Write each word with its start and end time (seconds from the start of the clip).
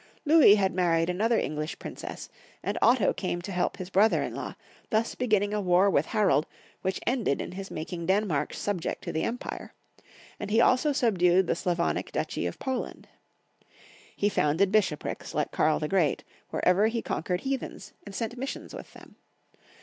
Louis 0.25 0.55
had 0.55 0.73
married 0.73 1.11
another 1.11 1.37
English 1.37 1.77
princess, 1.77 2.27
and 2.63 2.75
Otto 2.81 3.13
came 3.13 3.39
to 3.43 3.51
help 3.51 3.77
his 3.77 3.91
brother 3.91 4.23
in 4.23 4.33
law, 4.33 4.55
thus 4.89 5.13
beginning 5.13 5.53
a 5.53 5.61
war 5.61 5.91
with 5.91 6.07
Harald 6.07 6.47
which 6.81 6.99
ended 7.05 7.39
in 7.39 7.51
his 7.51 7.69
making 7.69 8.07
Den 8.07 8.25
mark 8.25 8.51
subject 8.51 9.03
to 9.03 9.11
the 9.11 9.21
empire; 9.21 9.75
and 10.39 10.49
he 10.49 10.59
also 10.59 10.91
subdued 10.91 11.45
the 11.45 11.53
Slavonic 11.53 12.11
Duchy 12.11 12.47
of 12.47 12.57
Poland. 12.57 13.09
He 14.15 14.27
founded 14.27 14.71
bish 14.71 14.89
oprics, 14.89 15.35
like 15.35 15.51
Karl 15.51 15.77
the 15.77 15.87
Great, 15.87 16.23
wherever 16.49 16.87
he 16.87 17.03
conquered 17.03 17.41
heathens, 17.41 17.93
and 18.03 18.15
sent 18.15 18.35
missions 18.37 18.73
with 18.73 18.93
them. 18.93 19.17